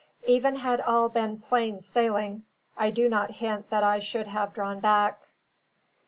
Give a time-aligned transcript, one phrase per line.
[0.25, 2.41] Even had all been plain sailing,
[2.75, 5.19] I do not hint that I should have drawn back.